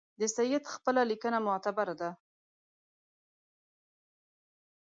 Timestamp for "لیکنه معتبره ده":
1.11-2.09